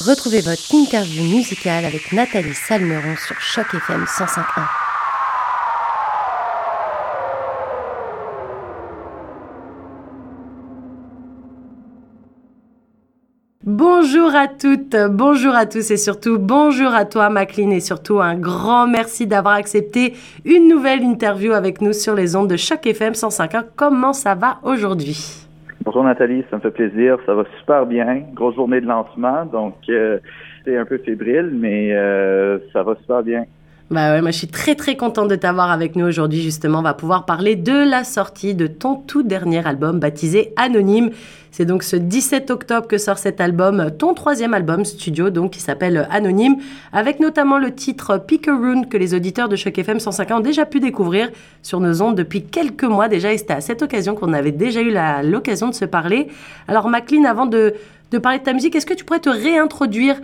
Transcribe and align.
Retrouvez 0.00 0.40
votre 0.40 0.74
interview 0.74 1.22
musicale 1.24 1.84
avec 1.84 2.12
Nathalie 2.12 2.54
Salmeron 2.54 3.16
sur 3.16 3.38
Choc 3.38 3.66
FM 3.74 4.04
105.1. 4.04 4.44
Bonjour 13.66 14.34
à 14.34 14.48
toutes, 14.48 14.96
bonjour 15.10 15.54
à 15.54 15.66
tous 15.66 15.90
et 15.90 15.98
surtout 15.98 16.38
bonjour 16.38 16.94
à 16.94 17.04
toi 17.04 17.28
Maclean 17.28 17.70
et 17.70 17.80
surtout 17.80 18.20
un 18.20 18.36
grand 18.36 18.86
merci 18.86 19.26
d'avoir 19.26 19.56
accepté 19.56 20.14
une 20.46 20.66
nouvelle 20.66 21.02
interview 21.02 21.52
avec 21.52 21.82
nous 21.82 21.92
sur 21.92 22.14
les 22.14 22.36
ondes 22.36 22.48
de 22.48 22.56
Choc 22.56 22.86
FM 22.86 23.12
105.1. 23.12 23.64
Comment 23.76 24.14
ça 24.14 24.34
va 24.34 24.60
aujourd'hui? 24.62 25.49
Bonjour 25.82 26.04
Nathalie, 26.04 26.44
ça 26.50 26.56
me 26.56 26.60
fait 26.60 26.72
plaisir. 26.72 27.16
Ça 27.24 27.32
va 27.32 27.44
super 27.58 27.86
bien. 27.86 28.22
Grosse 28.34 28.54
journée 28.54 28.82
de 28.82 28.86
lancement, 28.86 29.46
donc 29.46 29.76
euh, 29.88 30.18
c'est 30.62 30.76
un 30.76 30.84
peu 30.84 30.98
fébrile, 30.98 31.50
mais 31.54 31.92
euh, 31.94 32.58
ça 32.70 32.82
va 32.82 32.96
super 32.96 33.22
bien. 33.22 33.46
Bah 33.90 34.12
ouais, 34.12 34.22
moi 34.22 34.30
je 34.30 34.38
suis 34.38 34.46
très 34.46 34.76
très 34.76 34.96
contente 34.96 35.26
de 35.26 35.34
t'avoir 35.34 35.72
avec 35.72 35.96
nous 35.96 36.06
aujourd'hui 36.06 36.42
justement. 36.42 36.78
On 36.78 36.82
va 36.82 36.94
pouvoir 36.94 37.26
parler 37.26 37.56
de 37.56 37.72
la 37.72 38.04
sortie 38.04 38.54
de 38.54 38.68
ton 38.68 38.94
tout 38.94 39.24
dernier 39.24 39.66
album 39.66 39.98
baptisé 39.98 40.52
Anonyme. 40.54 41.10
C'est 41.50 41.64
donc 41.64 41.82
ce 41.82 41.96
17 41.96 42.52
octobre 42.52 42.86
que 42.86 42.98
sort 42.98 43.18
cet 43.18 43.40
album, 43.40 43.90
ton 43.98 44.14
troisième 44.14 44.54
album 44.54 44.84
studio 44.84 45.30
donc 45.30 45.50
qui 45.54 45.60
s'appelle 45.60 46.06
Anonyme, 46.12 46.58
avec 46.92 47.18
notamment 47.18 47.58
le 47.58 47.74
titre 47.74 48.18
Pickeroon 48.18 48.84
que 48.84 48.96
les 48.96 49.12
auditeurs 49.12 49.48
de 49.48 49.56
Choc 49.56 49.76
FM 49.76 49.98
105 49.98 50.30
ont 50.30 50.38
déjà 50.38 50.66
pu 50.66 50.78
découvrir 50.78 51.28
sur 51.60 51.80
nos 51.80 52.00
ondes 52.00 52.14
depuis 52.14 52.44
quelques 52.44 52.84
mois 52.84 53.08
déjà 53.08 53.32
et 53.32 53.38
c'était 53.38 53.54
à 53.54 53.60
cette 53.60 53.82
occasion 53.82 54.14
qu'on 54.14 54.32
avait 54.34 54.52
déjà 54.52 54.82
eu 54.82 54.94
l'occasion 55.28 55.68
de 55.68 55.74
se 55.74 55.84
parler. 55.84 56.28
Alors 56.68 56.88
Maclean, 56.88 57.24
avant 57.24 57.46
de 57.46 57.74
parler 58.22 58.38
de 58.38 58.44
ta 58.44 58.52
musique, 58.52 58.76
est-ce 58.76 58.86
que 58.86 58.94
tu 58.94 59.04
pourrais 59.04 59.18
te 59.18 59.30
réintroduire 59.30 60.14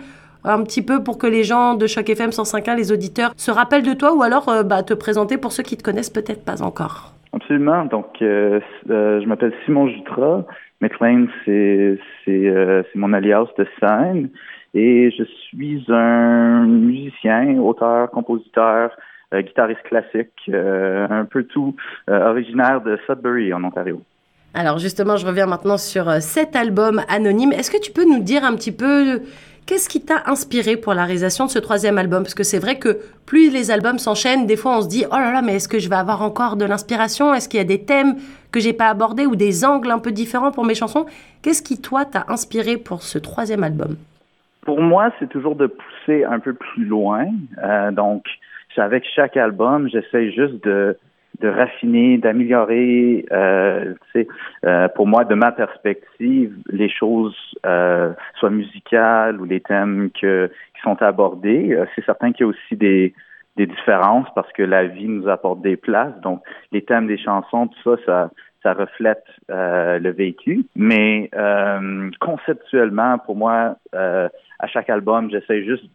un 0.47 0.63
petit 0.63 0.81
peu 0.81 1.03
pour 1.03 1.17
que 1.17 1.27
les 1.27 1.43
gens 1.43 1.75
de 1.75 1.87
Choc 1.87 2.09
FM 2.09 2.29
105.1, 2.29 2.75
les 2.75 2.91
auditeurs, 2.91 3.31
se 3.37 3.51
rappellent 3.51 3.85
de 3.85 3.93
toi 3.93 4.15
ou 4.15 4.23
alors 4.23 4.49
euh, 4.49 4.63
bah, 4.63 4.83
te 4.83 4.93
présenter 4.93 5.37
pour 5.37 5.51
ceux 5.51 5.63
qui 5.63 5.77
te 5.77 5.83
connaissent 5.83 6.09
peut-être 6.09 6.43
pas 6.43 6.61
encore. 6.63 7.13
Absolument. 7.33 7.85
Donc, 7.85 8.21
euh, 8.21 8.59
euh, 8.89 9.21
je 9.21 9.27
m'appelle 9.27 9.53
Simon 9.65 9.87
Jutra. 9.87 10.45
McLean, 10.79 11.25
c'est 11.43 11.99
c'est 12.23 12.85
mon 12.93 13.11
alias 13.11 13.47
de 13.57 13.65
scène 13.79 14.29
et 14.75 15.09
je 15.09 15.23
suis 15.23 15.83
un 15.87 16.67
musicien, 16.67 17.57
auteur, 17.57 18.11
compositeur, 18.11 18.91
guitariste 19.33 19.81
classique, 19.83 20.51
un 20.53 21.25
peu 21.25 21.45
tout, 21.45 21.75
originaire 22.07 22.81
de 22.81 22.99
Sudbury 23.07 23.51
en 23.53 23.63
Ontario. 23.63 24.03
Alors 24.53 24.77
justement, 24.77 25.17
je 25.17 25.25
reviens 25.25 25.47
maintenant 25.47 25.77
sur 25.77 26.11
cet 26.21 26.55
album 26.55 27.01
anonyme. 27.09 27.53
Est-ce 27.53 27.71
que 27.71 27.81
tu 27.81 27.91
peux 27.91 28.05
nous 28.05 28.21
dire 28.21 28.43
un 28.43 28.55
petit 28.55 28.71
peu 28.71 29.21
Qu'est-ce 29.67 29.89
qui 29.89 29.99
t'a 29.99 30.23
inspiré 30.27 30.77
pour 30.77 30.93
la 30.93 31.03
réalisation 31.03 31.43
de 31.43 31.49
ce 31.49 31.59
troisième 31.59 31.97
album? 31.97 32.23
Parce 32.23 32.35
que 32.35 32.43
c'est 32.43 32.57
vrai 32.57 32.79
que 32.79 32.99
plus 33.25 33.51
les 33.51 33.69
albums 33.69 33.99
s'enchaînent, 33.99 34.47
des 34.47 34.55
fois 34.55 34.77
on 34.77 34.81
se 34.81 34.87
dit 34.87 35.03
oh 35.11 35.15
là 35.15 35.33
là, 35.33 35.41
mais 35.41 35.55
est-ce 35.55 35.67
que 35.67 35.77
je 35.77 35.89
vais 35.89 35.97
avoir 35.97 36.21
encore 36.21 36.55
de 36.55 36.63
l'inspiration? 36.63 37.33
Est-ce 37.33 37.49
qu'il 37.49 37.57
y 37.57 37.61
a 37.61 37.65
des 37.65 37.83
thèmes 37.83 38.15
que 38.53 38.61
j'ai 38.61 38.71
pas 38.71 38.87
abordés 38.87 39.25
ou 39.25 39.35
des 39.35 39.65
angles 39.65 39.91
un 39.91 39.99
peu 39.99 40.13
différents 40.13 40.53
pour 40.53 40.63
mes 40.63 40.73
chansons? 40.73 41.05
Qu'est-ce 41.41 41.61
qui 41.61 41.81
toi 41.81 42.05
t'a 42.05 42.23
inspiré 42.29 42.77
pour 42.77 43.01
ce 43.01 43.19
troisième 43.19 43.61
album? 43.61 43.97
Pour 44.61 44.79
moi, 44.81 45.11
c'est 45.19 45.27
toujours 45.27 45.57
de 45.57 45.67
pousser 45.67 46.23
un 46.23 46.39
peu 46.39 46.53
plus 46.53 46.85
loin. 46.85 47.25
Euh, 47.61 47.91
donc, 47.91 48.23
avec 48.77 49.03
chaque 49.15 49.35
album, 49.35 49.89
j'essaie 49.89 50.31
juste 50.31 50.63
de 50.63 50.97
de 51.39 51.49
raffiner, 51.49 52.17
d'améliorer, 52.17 53.25
euh, 53.31 53.93
euh, 54.65 54.87
pour 54.89 55.07
moi, 55.07 55.23
de 55.23 55.35
ma 55.35 55.51
perspective, 55.51 56.55
les 56.69 56.89
choses, 56.89 57.35
euh, 57.65 58.13
soit 58.35 58.49
musicales 58.49 59.39
ou 59.39 59.45
les 59.45 59.61
thèmes 59.61 60.09
que, 60.19 60.49
qui 60.75 60.81
sont 60.81 61.01
abordés. 61.01 61.73
Euh, 61.73 61.85
c'est 61.95 62.05
certain 62.05 62.31
qu'il 62.31 62.41
y 62.41 62.43
a 62.43 62.47
aussi 62.47 62.75
des, 62.75 63.13
des 63.55 63.67
différences 63.67 64.27
parce 64.33 64.51
que 64.53 64.63
la 64.63 64.85
vie 64.85 65.07
nous 65.07 65.27
apporte 65.27 65.61
des 65.61 65.77
places. 65.77 66.19
Donc, 66.21 66.41
les 66.71 66.81
thèmes 66.81 67.07
des 67.07 67.17
chansons, 67.17 67.67
tout 67.67 67.95
ça, 67.95 68.03
ça, 68.05 68.31
ça 68.63 68.73
reflète 68.73 69.25
euh, 69.51 69.99
le 69.99 70.09
vécu. 70.09 70.65
Mais 70.75 71.29
euh, 71.35 72.09
conceptuellement, 72.19 73.19
pour 73.19 73.35
moi, 73.35 73.75
à 73.93 74.67
chaque 74.67 74.89
album, 74.89 75.29
j'essaie 75.29 75.63
juste 75.63 75.85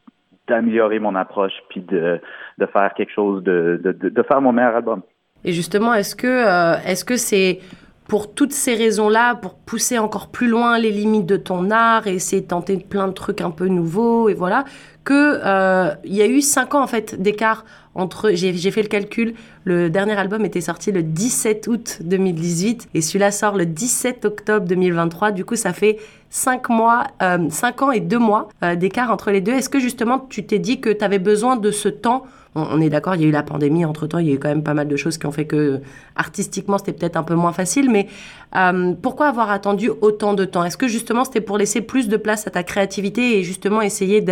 d'améliorer 0.49 0.99
mon 0.99 1.15
approche 1.15 1.53
puis 1.69 1.81
de, 1.81 2.21
de 2.59 2.67
faire 2.67 2.93
quelque 2.95 3.13
chose 3.13 3.43
de, 3.43 3.81
de, 3.83 3.93
de 4.09 4.23
faire 4.23 4.41
mon 4.41 4.53
meilleur 4.53 4.77
album. 4.77 5.03
Et 5.45 5.53
justement, 5.53 5.95
est-ce 5.95 6.15
que 6.15 6.27
euh, 6.27 6.95
que 7.05 7.17
c'est 7.17 7.61
pour 8.09 8.35
toutes 8.35 8.53
ces 8.53 8.75
raisons-là, 8.75 9.37
pour 9.37 9.55
pousser 9.55 9.99
encore 9.99 10.29
plus 10.29 10.49
loin 10.49 10.79
les 10.79 10.91
limites 10.91 11.27
de 11.27 11.37
ton 11.37 11.71
art 11.71 12.07
et 12.07 12.15
essayer 12.15 12.43
de 12.43 12.47
tenter 12.47 12.77
plein 12.77 13.09
de 13.09 13.13
trucs 13.13 13.41
un 13.41 13.51
peu 13.51 13.69
nouveaux 13.69 14.29
et 14.29 14.35
voilà, 14.35 14.65
que 15.05 15.41
euh, 15.45 15.95
il 16.05 16.15
y 16.15 16.23
a 16.23 16.27
eu 16.27 16.43
cinq 16.43 16.75
ans 16.75 16.83
en 16.83 16.87
fait 16.87 17.21
d'écart 17.21 17.65
entre. 17.95 18.31
J'ai 18.33 18.71
fait 18.71 18.83
le 18.83 18.89
calcul. 18.89 19.35
Le 19.65 19.91
dernier 19.91 20.15
album 20.15 20.45
était 20.45 20.61
sorti 20.61 20.93
le 20.93 21.03
17 21.03 21.67
août 21.69 21.99
2018 22.03 22.89
et 22.95 23.01
celui-là 23.01 23.31
sort 23.31 23.57
le 23.57 23.67
17 23.67 24.25
octobre 24.25 24.67
2023. 24.67 25.31
Du 25.31 25.45
coup, 25.45 25.57
ça 25.57 25.73
fait 25.73 25.99
cinq 26.31 26.69
mois, 26.69 27.07
euh, 27.23 27.49
ans 27.81 27.91
et 27.91 28.01
deux 28.01 28.19
mois 28.19 28.49
d'écart 28.77 29.11
entre 29.11 29.31
les 29.31 29.41
deux. 29.41 29.53
Est-ce 29.53 29.69
que 29.69 29.81
justement 29.81 30.19
tu 30.19 30.45
t'es 30.45 30.59
dit 30.59 30.81
que 30.81 30.91
tu 30.91 31.05
avais 31.05 31.19
besoin 31.19 31.57
de 31.57 31.71
ce 31.71 31.89
temps? 31.89 32.25
On, 32.55 32.83
est 32.83 32.91
d'accord, 32.91 33.15
il 33.15 33.23
y 33.23 33.25
a 33.25 33.29
eu 33.29 33.33
la 33.33 33.43
pandémie 33.43 33.87
entre-temps, 33.87 34.19
il 34.19 34.29
y 34.29 34.31
a 34.31 34.35
eu 34.35 34.39
quand 34.39 34.51
même 34.51 34.63
pas 34.63 34.75
mal 34.75 34.87
de 34.87 34.97
choses 34.97 35.17
qui 35.17 35.25
ont 35.25 35.33
fait 35.33 35.47
que 35.47 35.81
artistiquement 36.17 36.77
c'était 36.77 36.93
peut-être 36.93 37.17
un 37.17 37.23
peu 37.23 37.35
moins 37.35 37.53
facile, 37.53 37.91
mais 37.91 38.09
euh, 38.57 38.93
pourquoi 39.01 39.29
avoir 39.29 39.51
attendu 39.51 39.91
autant 40.03 40.35
de 40.35 40.45
temps? 40.45 40.63
Est-ce 40.63 40.77
que 40.77 40.87
justement 40.87 41.25
c'était 41.25 41.41
pour 41.41 41.57
laisser 41.57 41.81
plus 41.81 42.09
de 42.09 42.17
place 42.19 42.47
à 42.47 42.51
ta 42.51 42.63
créativité 42.63 43.39
et 43.39 43.43
justement 43.43 43.81
essayer 43.81 44.23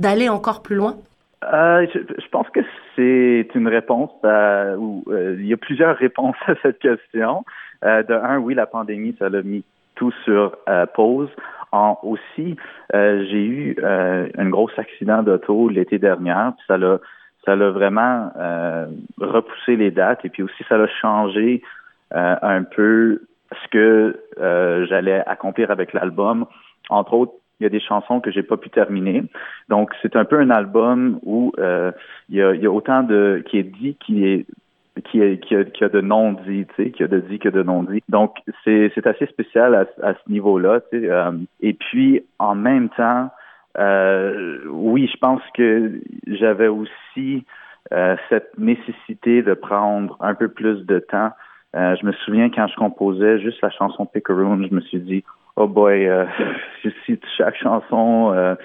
d'aller 0.00 0.28
encore 0.28 0.62
plus 0.62 0.74
loin? 0.74 0.96
Euh, 1.44 1.86
je, 1.94 2.28
pense 2.30 2.48
que 2.50 2.60
c'est 2.96 3.48
une 3.54 3.68
réponse 3.68 4.10
à, 4.24 4.74
euh, 4.74 5.36
il 5.38 5.46
y 5.46 5.52
a 5.52 5.56
plusieurs 5.56 5.96
réponses 6.04 6.36
à 6.46 6.54
cette 6.62 6.78
question. 6.78 7.44
de 7.82 8.12
un, 8.12 8.38
oui, 8.38 8.54
la 8.54 8.66
pandémie, 8.66 9.14
ça 9.18 9.28
l'a 9.28 9.42
mis 9.42 9.64
tout 9.94 10.12
sur 10.24 10.56
pause. 10.94 11.30
En, 11.70 11.98
aussi, 12.02 12.56
j'ai 12.92 13.44
eu 13.44 13.76
un 13.82 14.48
gros 14.48 14.70
accident 14.76 15.22
d'auto 15.22 15.68
l'été 15.68 15.98
dernier, 15.98 16.34
puis 16.56 16.64
ça 16.66 16.78
l'a 16.78 16.98
ça 17.48 17.56
l'a 17.56 17.70
vraiment 17.70 18.30
euh, 18.36 18.86
repoussé 19.18 19.76
les 19.76 19.90
dates 19.90 20.22
et 20.24 20.28
puis 20.28 20.42
aussi 20.42 20.64
ça 20.68 20.74
a 20.74 20.86
changé 20.86 21.62
euh, 22.14 22.36
un 22.42 22.62
peu 22.62 23.22
ce 23.52 23.68
que 23.70 24.20
euh, 24.38 24.86
j'allais 24.86 25.22
accomplir 25.26 25.70
avec 25.70 25.94
l'album. 25.94 26.44
Entre 26.90 27.14
autres, 27.14 27.32
il 27.60 27.64
y 27.64 27.66
a 27.66 27.70
des 27.70 27.80
chansons 27.80 28.20
que 28.20 28.30
j'ai 28.30 28.42
pas 28.42 28.56
pu 28.56 28.70
terminer. 28.70 29.24
Donc 29.68 29.90
c'est 30.02 30.16
un 30.16 30.24
peu 30.24 30.38
un 30.38 30.50
album 30.50 31.18
où 31.22 31.52
il 31.56 32.36
y, 32.36 32.42
a, 32.42 32.54
il 32.54 32.60
y 32.62 32.66
a 32.66 32.70
autant 32.70 33.02
de 33.02 33.42
qui 33.46 33.58
est 33.58 33.64
dit 33.64 33.96
qui 34.00 34.26
est 34.26 34.46
qui, 35.04 35.20
est, 35.20 35.38
qui, 35.38 35.54
a, 35.54 35.64
qui 35.64 35.84
a 35.84 35.88
de 35.88 36.00
non 36.00 36.32
dit, 36.32 36.66
tu 36.74 36.84
sais, 36.84 36.90
qui 36.90 37.04
a 37.04 37.06
de 37.06 37.20
dit 37.20 37.38
que 37.38 37.48
de 37.48 37.62
non 37.62 37.84
dit. 37.84 38.02
Donc 38.08 38.36
c'est 38.64 39.06
assez 39.06 39.26
spécial 39.26 39.74
à, 39.74 39.86
à 40.02 40.14
ce 40.14 40.30
niveau-là, 40.30 40.80
tu 40.92 41.00
sais. 41.00 41.10
et 41.60 41.74
puis 41.74 42.24
en 42.40 42.56
même 42.56 42.88
temps, 42.90 43.30
euh, 43.78 44.58
oui, 44.68 45.08
je 45.12 45.16
pense 45.18 45.42
que 45.54 46.00
j'avais 46.26 46.68
aussi 46.68 47.44
euh, 47.92 48.16
cette 48.28 48.58
nécessité 48.58 49.42
de 49.42 49.54
prendre 49.54 50.16
un 50.20 50.34
peu 50.34 50.48
plus 50.48 50.84
de 50.84 50.98
temps. 50.98 51.30
Euh, 51.76 51.94
je 52.00 52.06
me 52.06 52.12
souviens 52.12 52.50
quand 52.50 52.66
je 52.66 52.76
composais 52.76 53.40
juste 53.40 53.60
la 53.62 53.70
chanson 53.70 54.06
Pickeroon, 54.06 54.66
je 54.68 54.74
me 54.74 54.80
suis 54.80 55.00
dit, 55.00 55.22
oh 55.58 55.68
boy, 55.68 56.08
si 56.82 57.20
chaque 57.36 57.56
chanson, 57.56 58.56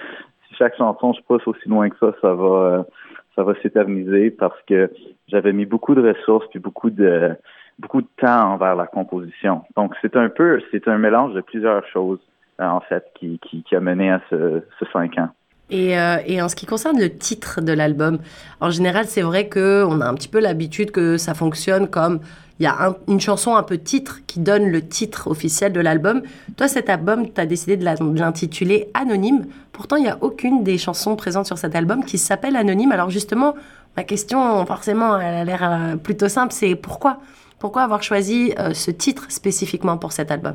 si 0.48 0.54
chaque 0.56 0.76
chanson 0.76 1.12
je 1.12 1.20
pousse 1.22 1.46
aussi 1.46 1.68
loin 1.68 1.90
que 1.90 1.96
ça, 1.98 2.12
ça 2.20 2.34
va, 2.34 2.86
ça 3.34 3.42
va 3.42 3.54
s'éterniser 3.62 4.30
parce 4.30 4.60
que 4.68 4.90
j'avais 5.28 5.52
mis 5.52 5.66
beaucoup 5.66 5.94
de 5.94 6.08
ressources 6.08 6.46
puis 6.48 6.58
beaucoup 6.58 6.90
de 6.90 7.36
beaucoup 7.78 8.02
de 8.02 8.08
temps 8.16 8.52
envers 8.52 8.76
la 8.76 8.86
composition. 8.86 9.62
Donc 9.76 9.94
c'est 10.00 10.16
un 10.16 10.28
peu, 10.28 10.60
c'est 10.70 10.86
un 10.88 10.98
mélange 10.98 11.34
de 11.34 11.40
plusieurs 11.40 11.86
choses. 11.88 12.20
Euh, 12.60 12.64
en 12.66 12.80
fait, 12.80 13.04
qui, 13.16 13.40
qui, 13.40 13.74
a 13.74 13.80
mené 13.80 14.12
à 14.12 14.20
ce, 14.30 14.62
ce 14.78 14.84
cinq 14.92 15.18
ans. 15.18 15.30
Et, 15.70 15.98
euh, 15.98 16.18
et, 16.26 16.42
en 16.42 16.48
ce 16.48 16.56
qui 16.56 16.66
concerne 16.66 17.00
le 17.00 17.16
titre 17.16 17.60
de 17.60 17.72
l'album, 17.72 18.18
en 18.60 18.70
général, 18.70 19.06
c'est 19.08 19.22
vrai 19.22 19.48
qu'on 19.48 20.00
a 20.00 20.06
un 20.06 20.14
petit 20.14 20.28
peu 20.28 20.38
l'habitude 20.38 20.90
que 20.90 21.16
ça 21.16 21.34
fonctionne 21.34 21.88
comme 21.88 22.20
il 22.60 22.64
y 22.64 22.66
a 22.66 22.94
une 23.08 23.20
chanson 23.20 23.56
un 23.56 23.62
peu 23.62 23.78
titre 23.78 24.20
qui 24.26 24.38
donne 24.38 24.68
le 24.68 24.86
titre 24.86 25.26
officiel 25.28 25.72
de 25.72 25.80
l'album. 25.80 26.22
Toi, 26.56 26.68
cet 26.68 26.88
album, 26.88 27.32
tu 27.32 27.40
as 27.40 27.46
décidé 27.46 27.76
de 27.76 27.84
l'intituler 27.84 28.88
Anonyme. 28.94 29.46
Pourtant, 29.72 29.96
il 29.96 30.02
n'y 30.02 30.08
a 30.08 30.18
aucune 30.20 30.62
des 30.62 30.78
chansons 30.78 31.16
présentes 31.16 31.46
sur 31.46 31.58
cet 31.58 31.74
album 31.74 32.04
qui 32.04 32.18
s'appelle 32.18 32.54
Anonyme. 32.54 32.92
Alors 32.92 33.10
justement, 33.10 33.54
ma 33.96 34.04
question, 34.04 34.64
forcément, 34.66 35.18
elle 35.18 35.34
a 35.34 35.44
l'air 35.44 35.62
euh, 35.64 35.96
plutôt 35.96 36.28
simple, 36.28 36.52
c'est 36.52 36.76
pourquoi? 36.76 37.18
Pourquoi 37.58 37.82
avoir 37.82 38.02
choisi 38.02 38.52
ce 38.74 38.90
titre 38.90 39.24
spécifiquement 39.30 39.96
pour 39.96 40.12
cet 40.12 40.30
album? 40.30 40.54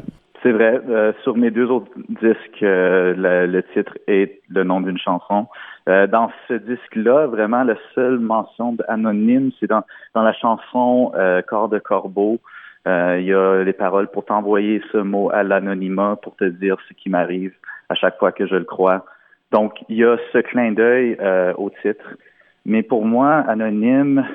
C'est 0.50 0.54
vrai. 0.54 0.82
Euh, 0.90 1.14
sur 1.22 1.38
mes 1.38 1.52
deux 1.52 1.70
autres 1.70 1.92
disques, 2.10 2.64
euh, 2.64 3.46
le, 3.46 3.62
titre 3.74 3.96
est 4.08 4.42
le 4.50 4.64
nom 4.64 4.82
d'une 4.82 4.98
chanson. 4.98 5.46
Euh, 5.88 6.08
dans 6.08 6.32
ce 6.48 6.56
disque-là, 6.56 7.28
vraiment, 7.28 7.64
la 7.64 7.76
seule 7.94 8.18
mention 8.18 8.76
anonyme, 8.88 9.52
c'est 9.60 9.68
dans, 9.68 9.84
dans 10.16 10.24
la 10.24 10.34
chanson 10.34 11.12
Corps 11.48 11.70
de 11.70 11.78
Corbeau. 11.78 12.40
Il 12.88 13.26
y 13.26 13.34
a 13.34 13.64
les 13.64 13.74
paroles 13.74 14.08
pour 14.08 14.26
t'envoyer 14.26 14.82
ce 14.92 14.98
mot 14.98 15.30
à 15.32 15.44
l'anonymat, 15.44 16.18
pour 16.24 16.36
te 16.36 16.46
dire 16.46 16.78
ce 16.88 16.94
qui 16.96 17.12
m'arrive 17.12 17.54
à 17.90 17.94
chaque 17.94 18.18
fois 18.18 18.32
que 18.32 18.48
je 18.48 18.56
le 18.56 18.64
crois. 18.64 19.06
Donc, 19.52 19.74
il 19.88 19.98
y 19.98 20.04
a 20.04 20.18
ce 20.34 20.40
clin 20.40 20.72
d'œil 20.72 21.16
euh, 21.20 21.54
au 21.58 21.70
titre. 21.70 22.18
Mais 22.66 22.82
pour 22.82 23.06
moi, 23.06 23.44
Anonyme, 23.48 24.26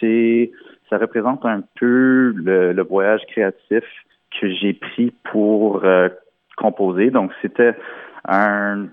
c'est 0.00 0.50
ça 0.90 0.98
représente 0.98 1.44
un 1.44 1.62
peu 1.78 2.32
le, 2.36 2.82
voyage 2.82 3.20
créatif 3.28 3.84
que 4.40 4.50
j'ai 4.50 4.72
pris 4.72 5.12
pour 5.30 5.84
euh, 5.84 6.08
composer. 6.56 7.10
Donc, 7.10 7.32
c'était 7.42 7.74
un, 8.26 8.86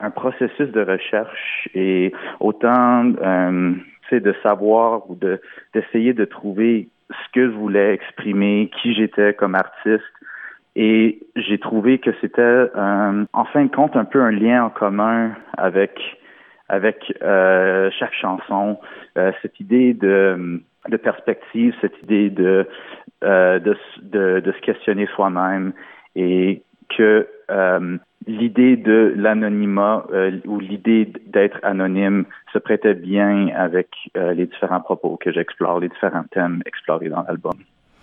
un 0.00 0.10
processus 0.10 0.70
de 0.70 0.82
recherche 0.82 1.68
et 1.74 2.12
autant 2.40 3.12
euh, 3.22 3.74
de 4.12 4.34
savoir 4.42 5.10
ou 5.10 5.16
de 5.16 5.40
d'essayer 5.74 6.12
de 6.12 6.24
trouver 6.24 6.88
ce 7.10 7.32
que 7.32 7.46
je 7.50 7.56
voulais 7.56 7.94
exprimer, 7.94 8.70
qui 8.80 8.94
j'étais 8.94 9.34
comme 9.34 9.54
artiste. 9.54 10.04
Et 10.76 11.20
j'ai 11.36 11.58
trouvé 11.58 11.98
que 11.98 12.10
c'était, 12.20 12.42
euh, 12.42 13.24
en 13.32 13.44
fin 13.46 13.64
de 13.64 13.74
compte, 13.74 13.96
un 13.96 14.04
peu 14.04 14.20
un 14.20 14.30
lien 14.30 14.64
en 14.64 14.70
commun 14.70 15.32
avec 15.56 15.98
avec 16.68 17.16
euh, 17.22 17.90
chaque 17.96 18.12
chanson, 18.12 18.78
euh, 19.16 19.30
cette 19.40 19.60
idée 19.60 19.94
de, 19.94 20.60
de 20.88 20.96
perspective, 20.96 21.74
cette 21.80 22.02
idée 22.02 22.28
de, 22.28 22.66
euh, 23.24 23.58
de, 23.58 23.74
de, 24.40 24.52
se 24.52 24.60
questionner 24.60 25.06
soi-même 25.14 25.72
et 26.16 26.62
que 26.94 27.26
euh, 27.50 27.96
l'idée 28.26 28.76
de 28.76 29.14
l'anonymat 29.16 30.04
euh, 30.12 30.32
ou 30.44 30.60
l'idée 30.60 31.10
d'être 31.24 31.58
anonyme 31.62 32.26
se 32.52 32.58
prêtait 32.58 32.92
bien 32.92 33.48
avec 33.56 33.88
les 34.14 34.44
différents 34.44 34.82
propos 34.82 35.16
que 35.16 35.32
j'explore, 35.32 35.80
les 35.80 35.88
différents 35.88 36.26
thèmes 36.30 36.60
explorés 36.66 37.08
dans 37.08 37.22
l'album. 37.22 37.54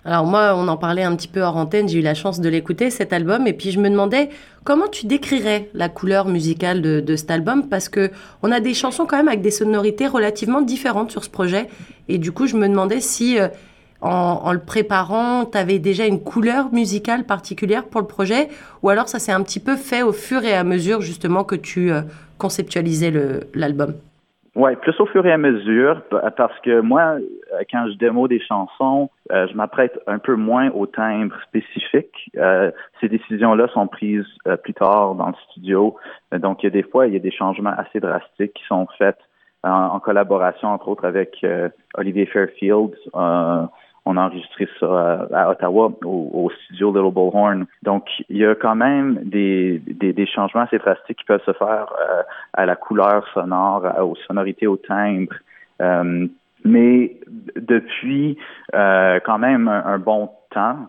Alors 0.04 0.26
moi, 0.26 0.54
on 0.56 0.66
en 0.66 0.76
parlait 0.76 1.04
un 1.04 1.14
petit 1.14 1.28
peu 1.28 1.42
hors 1.42 1.56
antenne, 1.56 1.88
j'ai 1.88 2.00
eu 2.00 2.02
la 2.02 2.14
chance 2.14 2.40
de 2.40 2.48
l'écouter, 2.48 2.90
cet 2.90 3.12
album, 3.12 3.46
et 3.46 3.52
puis 3.52 3.70
je 3.70 3.78
me 3.78 3.88
demandais 3.88 4.30
comment 4.64 4.88
tu 4.88 5.06
décrirais 5.06 5.70
la 5.74 5.88
couleur 5.88 6.26
musicale 6.26 6.82
de, 6.82 6.98
de, 6.98 7.14
cet 7.14 7.30
album, 7.30 7.68
parce 7.68 7.88
que 7.88 8.10
on 8.42 8.50
a 8.50 8.58
des 8.58 8.74
chansons 8.74 9.06
quand 9.06 9.16
même 9.16 9.28
avec 9.28 9.42
des 9.42 9.52
sonorités 9.52 10.08
relativement 10.08 10.60
différentes 10.60 11.12
sur 11.12 11.22
ce 11.22 11.30
projet, 11.30 11.68
et 12.08 12.18
du 12.18 12.32
coup 12.32 12.48
je 12.48 12.56
me 12.56 12.68
demandais 12.68 13.00
si 13.00 13.38
en, 14.04 14.52
le 14.52 14.58
préparant, 14.58 15.46
tu 15.46 15.56
avais 15.56 15.78
déjà 15.78 16.06
une 16.06 16.22
couleur 16.22 16.72
musicale 16.72 17.24
particulière 17.24 17.84
pour 17.84 18.02
le 18.02 18.06
projet 18.06 18.48
ou 18.82 18.90
alors 18.90 19.08
ça 19.08 19.18
s'est 19.18 19.32
un 19.32 19.42
petit 19.42 19.60
peu 19.60 19.76
fait 19.76 20.02
au 20.02 20.12
fur 20.12 20.44
et 20.44 20.52
à 20.52 20.62
mesure 20.62 21.00
justement 21.00 21.42
que 21.42 21.54
tu 21.54 21.90
euh, 21.90 22.02
conceptualisais 22.38 23.12
l'album? 23.54 23.94
Oui, 24.56 24.76
plus 24.76 24.94
au 25.00 25.06
fur 25.06 25.26
et 25.26 25.32
à 25.32 25.38
mesure, 25.38 26.02
parce 26.36 26.56
que 26.60 26.80
moi, 26.80 27.16
euh, 27.16 27.62
quand 27.72 27.88
je 27.90 27.96
démo 27.96 28.28
des 28.28 28.38
chansons, 28.40 29.10
euh, 29.32 29.48
je 29.50 29.56
m'apprête 29.56 29.98
un 30.06 30.18
peu 30.18 30.36
moins 30.36 30.70
au 30.70 30.86
timbre 30.86 31.34
spécifique. 31.48 32.30
ces 33.00 33.08
décisions-là 33.08 33.68
sont 33.68 33.86
prises 33.88 34.26
plus 34.62 34.74
tard 34.74 35.14
dans 35.14 35.28
le 35.28 35.34
studio. 35.50 35.96
donc, 36.32 36.62
il 36.62 36.66
y 36.66 36.68
a 36.68 36.70
des 36.70 36.82
fois, 36.82 37.06
il 37.06 37.14
y 37.14 37.16
a 37.16 37.20
des 37.20 37.32
changements 37.32 37.74
assez 37.76 38.00
drastiques 38.00 38.52
qui 38.52 38.64
sont 38.68 38.86
faits 38.98 39.18
en, 39.64 39.98
collaboration, 39.98 40.68
entre 40.68 40.88
autres, 40.88 41.06
avec 41.06 41.44
Olivier 41.96 42.26
Fairfield 42.26 42.94
on 44.06 44.16
a 44.16 44.22
enregistré 44.22 44.68
ça 44.78 45.26
à, 45.32 45.50
Ottawa, 45.50 45.90
au, 46.04 46.50
studio 46.64 46.92
Little 46.92 47.12
Bullhorn. 47.12 47.66
Donc, 47.82 48.06
il 48.28 48.36
y 48.36 48.44
a 48.44 48.54
quand 48.54 48.74
même 48.74 49.20
des, 49.24 49.80
des, 49.86 50.26
changements 50.26 50.62
assez 50.62 50.78
drastiques 50.78 51.18
qui 51.18 51.24
peuvent 51.24 51.44
se 51.44 51.52
faire 51.52 51.92
euh, 52.00 52.22
à 52.52 52.66
la 52.66 52.76
couleur 52.76 53.26
sonore, 53.32 53.84
aux 54.02 54.16
sonorités, 54.26 54.66
au 54.66 54.76
timbre. 54.76 55.34
Euh, 55.80 56.26
mais 56.64 57.16
depuis 57.56 58.36
euh, 58.74 59.20
quand 59.24 59.38
même 59.38 59.68
un, 59.68 59.98
bon 59.98 60.30
temps, 60.50 60.88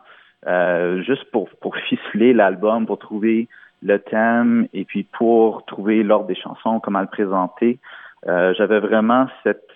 juste 1.06 1.32
pour, 1.32 1.50
pour 1.62 1.76
ficeler 1.78 2.34
l'album, 2.34 2.86
pour 2.86 3.00
trouver 3.00 3.48
le 3.82 4.00
thème 4.00 4.68
et 4.74 4.84
puis 4.86 5.04
pour 5.04 5.66
trouver 5.66 6.04
l'ordre 6.04 6.28
des 6.28 6.36
chansons, 6.36 6.80
comment 6.80 7.02
le 7.02 7.08
présenter, 7.08 7.80
j'avais 8.26 8.80
vraiment 8.80 9.28
cette, 9.44 9.72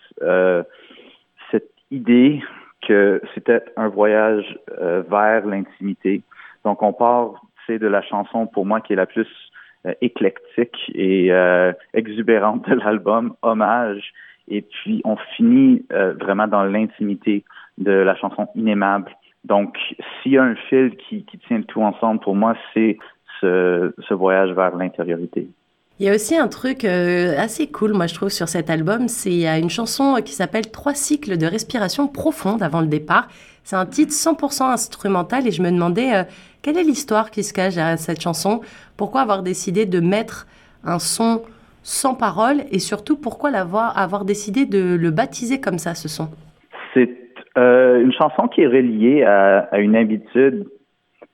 cette 1.52 1.72
idée 1.92 2.42
que 2.90 3.22
c'était 3.36 3.62
un 3.78 3.88
voyage 3.88 4.58
euh, 4.82 5.04
vers 5.08 5.46
l'intimité. 5.46 6.24
Donc 6.66 6.82
on 6.82 6.92
part, 6.92 7.46
de 7.70 7.86
la 7.86 8.02
chanson 8.02 8.48
pour 8.48 8.66
moi 8.66 8.82
qui 8.82 8.94
est 8.94 8.96
la 8.96 9.06
plus 9.06 9.28
euh, 9.86 9.94
éclectique 10.02 10.76
et 10.96 11.32
euh, 11.32 11.72
exubérante 11.94 12.68
de 12.68 12.74
l'album, 12.74 13.36
Hommage. 13.44 14.12
Et 14.48 14.64
puis 14.64 15.02
on 15.06 15.16
finit 15.38 15.86
vraiment 15.92 16.48
dans 16.48 16.64
l'intimité 16.64 17.44
de 17.78 17.92
la 17.92 18.16
chanson 18.16 18.48
Inémable. 18.56 19.16
Donc 19.44 19.78
s'il 20.24 20.32
y 20.32 20.38
a 20.40 20.44
un 20.44 20.56
fil 20.56 20.96
qui, 20.98 21.24
tient 21.48 21.62
tout 21.62 21.84
ensemble, 21.84 22.22
pour 22.22 22.36
moi, 22.36 22.56
c'est 22.74 22.98
ce, 23.40 23.94
ce 24.08 24.14
voyage 24.16 24.50
vers 24.54 24.76
l'intériorité. 24.76 25.48
Il 26.00 26.06
y 26.06 26.10
a 26.10 26.14
aussi 26.14 26.38
un 26.38 26.48
truc 26.48 26.86
euh, 26.86 27.38
assez 27.38 27.70
cool, 27.70 27.92
moi 27.92 28.08
je 28.08 28.14
trouve, 28.14 28.30
sur 28.30 28.48
cet 28.48 28.70
album. 28.70 29.10
C'est 29.10 29.44
une 29.60 29.70
chanson 29.70 30.16
qui 30.24 30.32
s'appelle 30.32 30.72
Trois 30.72 30.94
cycles 30.94 31.38
de 31.38 31.46
respiration 31.46 32.08
profonde 32.08 32.64
avant 32.64 32.80
le 32.80 32.88
départ. 32.88 33.28
C'est 33.64 33.76
un 33.76 33.86
titre 33.86 34.14
100% 34.14 34.64
instrumental 34.64 35.46
et 35.46 35.52
je 35.52 35.62
me 35.62 35.70
demandais 35.70 36.16
euh, 36.16 36.24
quelle 36.62 36.78
est 36.78 36.84
l'histoire 36.84 37.32
qui 37.32 37.44
se 37.44 37.54
cache 37.54 37.76
derrière 37.76 37.98
cette 37.98 38.22
chanson? 38.22 38.62
Pourquoi 38.96 39.22
avoir 39.22 39.44
décidé 39.44 39.86
de 39.86 40.00
mettre 40.00 40.48
un 40.86 41.00
son 41.00 41.42
sans 41.84 42.16
parole 42.16 42.62
et 42.72 42.80
surtout 42.80 43.18
pourquoi 43.18 43.50
avoir 43.50 44.24
décidé 44.24 44.66
de 44.66 44.96
le 44.96 45.12
baptiser 45.12 45.60
comme 45.60 45.80
ça, 45.80 45.96
ce 45.96 46.08
son? 46.08 46.30
C'est 46.94 47.10
euh, 47.58 48.02
une 48.02 48.14
chanson 48.14 48.48
qui 48.48 48.62
est 48.62 48.68
reliée 48.68 49.24
à, 49.24 49.68
à 49.72 49.80
une 49.80 49.98
habitude 49.98 50.66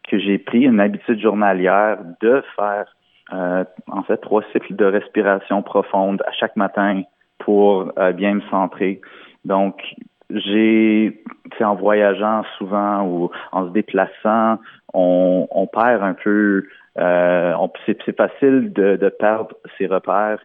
que 0.09 0.17
j'ai 0.17 0.39
pris, 0.39 0.61
une 0.61 0.79
habitude 0.79 1.19
journalière 1.19 1.99
de 2.21 2.41
faire 2.55 2.85
euh, 2.87 2.94
en 3.31 4.03
fait 4.03 4.17
trois 4.17 4.43
cycles 4.51 4.75
de 4.75 4.85
respiration 4.85 5.61
profonde 5.61 6.21
à 6.25 6.31
chaque 6.31 6.55
matin 6.55 7.03
pour 7.39 7.91
euh, 7.97 8.11
bien 8.11 8.35
me 8.35 8.41
centrer. 8.49 9.01
Donc, 9.45 9.81
j'ai, 10.29 11.23
en 11.59 11.75
voyageant 11.75 12.43
souvent 12.57 13.05
ou 13.07 13.29
en 13.51 13.67
se 13.67 13.71
déplaçant, 13.71 14.57
on, 14.93 15.47
on 15.51 15.67
perd 15.67 16.01
un 16.03 16.13
peu, 16.13 16.65
euh, 16.97 17.67
c'est 17.85 18.15
facile 18.15 18.73
de, 18.73 18.95
de, 18.95 19.09
perdre 19.09 19.55
ses 19.77 19.85
repères. 19.85 20.39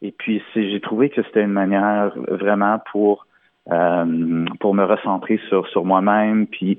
Et 0.00 0.12
puis, 0.12 0.42
j'ai 0.54 0.80
trouvé 0.80 1.10
que 1.10 1.22
c'était 1.24 1.42
une 1.42 1.52
manière 1.52 2.12
vraiment 2.28 2.80
pour 2.92 3.26
euh, 3.70 4.46
pour 4.60 4.72
me 4.74 4.84
recentrer 4.84 5.38
sur 5.48 5.68
sur 5.68 5.84
moi-même, 5.84 6.46
puis 6.46 6.78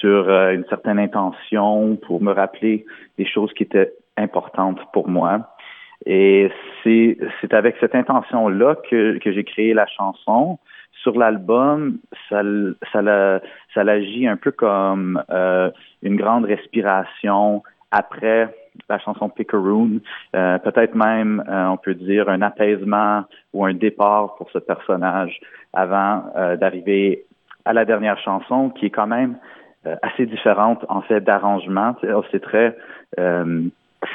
sur 0.00 0.28
euh, 0.28 0.52
une 0.52 0.64
certaine 0.64 0.98
intention, 0.98 1.94
pour 1.94 2.20
me 2.20 2.32
rappeler 2.32 2.84
des 3.18 3.26
choses 3.26 3.52
qui 3.52 3.62
étaient 3.62 3.92
importante 4.16 4.80
pour 4.92 5.08
moi. 5.08 5.54
Et 6.06 6.50
c'est, 6.82 7.16
c'est 7.40 7.54
avec 7.54 7.76
cette 7.80 7.94
intention-là 7.94 8.76
que, 8.90 9.18
que 9.18 9.32
j'ai 9.32 9.44
créé 9.44 9.74
la 9.74 9.86
chanson. 9.86 10.58
Sur 11.02 11.18
l'album, 11.18 11.98
ça, 12.28 12.42
ça, 12.92 13.40
ça 13.74 13.84
l'agit 13.84 14.26
un 14.26 14.36
peu 14.36 14.52
comme 14.52 15.22
euh, 15.30 15.70
une 16.02 16.16
grande 16.16 16.44
respiration 16.44 17.62
après 17.90 18.54
la 18.88 18.98
chanson 18.98 19.28
Pickeroon. 19.28 20.00
Euh, 20.34 20.58
peut-être 20.58 20.94
même, 20.94 21.44
euh, 21.48 21.66
on 21.68 21.76
peut 21.76 21.94
dire, 21.94 22.28
un 22.28 22.42
apaisement 22.42 23.24
ou 23.52 23.64
un 23.64 23.74
départ 23.74 24.34
pour 24.36 24.50
ce 24.50 24.58
personnage 24.58 25.40
avant 25.72 26.24
euh, 26.36 26.56
d'arriver 26.56 27.24
à 27.64 27.72
la 27.72 27.84
dernière 27.84 28.18
chanson, 28.18 28.70
qui 28.70 28.86
est 28.86 28.90
quand 28.90 29.06
même 29.06 29.36
euh, 29.86 29.96
assez 30.02 30.26
différente 30.26 30.84
en 30.88 31.02
fait 31.02 31.20
d'arrangement. 31.20 31.96
C'est 32.30 32.40
très 32.40 32.76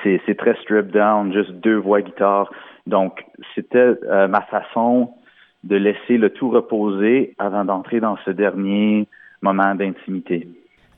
c'est 0.03 0.37
très 0.37 0.55
stripped 0.61 0.91
down, 0.91 1.33
juste 1.33 1.51
deux 1.51 1.77
voix 1.77 2.01
guitare. 2.01 2.51
Donc, 2.87 3.23
c'était 3.55 3.95
euh, 4.03 4.27
ma 4.27 4.41
façon 4.41 5.11
de 5.63 5.75
laisser 5.75 6.17
le 6.17 6.29
tout 6.29 6.49
reposer 6.49 7.35
avant 7.37 7.65
d'entrer 7.65 7.99
dans 7.99 8.17
ce 8.25 8.31
dernier 8.31 9.07
moment 9.41 9.75
d'intimité. 9.75 10.47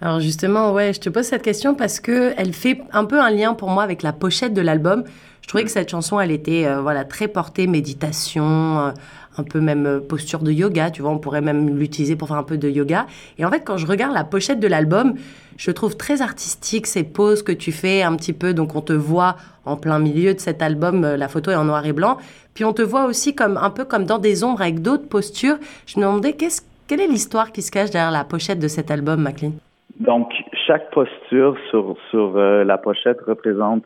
Alors 0.03 0.20
justement, 0.20 0.74
ouais, 0.74 0.93
je 0.93 1.00
te 1.00 1.10
pose 1.10 1.25
cette 1.25 1.43
question 1.43 1.75
parce 1.75 2.00
que 2.00 2.34
elle 2.36 2.53
fait 2.53 2.81
un 2.91 3.05
peu 3.05 3.22
un 3.22 3.29
lien 3.29 3.53
pour 3.53 3.70
moi 3.70 3.84
avec 3.84 4.01
la 4.01 4.13
pochette 4.13 4.51
de 4.51 4.62
l'album. 4.62 5.03
Je 5.41 5.48
trouvais 5.48 5.63
que 5.63 5.70
cette 5.70 5.91
chanson, 5.91 6.20
elle 6.20 6.31
était 6.31 6.65
euh, 6.65 6.81
voilà 6.81 7.05
très 7.05 7.27
portée 7.27 7.67
méditation, 7.67 8.79
euh, 8.79 8.91
un 9.38 9.43
peu 9.43 9.60
même 9.60 10.01
posture 10.10 10.39
de 10.39 10.51
yoga. 10.51 10.89
Tu 10.89 11.03
vois, 11.03 11.12
on 11.12 11.20
pourrait 11.20 11.41
même 11.41 11.77
l'utiliser 11.77 12.15
pour 12.15 12.29
faire 12.29 12.38
un 12.38 12.43
peu 12.43 12.58
de 12.58 12.67
yoga. 12.67 13.05
Et 13.38 13.46
en 13.46 13.51
fait, 13.51 13.62
quand 13.63 13.77
je 13.77 13.86
regarde 13.86 14.13
la 14.15 14.24
pochette 14.24 14.60
de 14.60 14.67
l'album, 14.67 15.13
je 15.58 15.70
trouve 15.70 15.96
très 15.96 16.24
artistique 16.24 16.88
ces 16.88 17.03
poses 17.03 17.43
que 17.43 17.51
tu 17.51 17.72
fais 17.72 18.01
un 18.01 18.15
petit 18.15 18.34
peu. 18.34 18.55
Donc 18.55 18.75
on 18.75 18.81
te 18.81 18.93
voit 18.93 19.36
en 19.65 19.77
plein 19.77 20.00
milieu 20.00 20.34
de 20.34 20.39
cet 20.39 20.63
album, 20.63 21.03
euh, 21.03 21.15
la 21.15 21.27
photo 21.27 21.51
est 21.51 21.55
en 21.55 21.65
noir 21.65 21.86
et 21.86 21.93
blanc. 21.93 22.17
Puis 22.55 22.65
on 22.65 22.74
te 22.74 22.81
voit 22.81 23.05
aussi 23.05 23.36
comme 23.36 23.55
un 23.55 23.70
peu 23.70 23.86
comme 23.86 24.05
dans 24.05 24.17
des 24.17 24.43
ombres 24.43 24.62
avec 24.62 24.81
d'autres 24.81 25.08
postures. 25.08 25.58
Je 25.86 26.00
me 26.00 26.05
demandais 26.05 26.34
qu'est-ce, 26.34 26.62
quelle 26.88 27.01
est 27.01 27.08
l'histoire 27.08 27.51
qui 27.51 27.62
se 27.62 27.70
cache 27.70 27.91
derrière 27.91 28.10
la 28.10 28.24
pochette 28.24 28.58
de 28.58 28.67
cet 28.67 28.89
album, 28.89 29.22
Maclean? 29.22 29.51
Donc 30.01 30.34
chaque 30.67 30.91
posture 30.91 31.55
sur, 31.70 31.96
sur 32.10 32.38
euh, 32.38 32.63
la 32.63 32.77
pochette 32.77 33.22
représente 33.22 33.86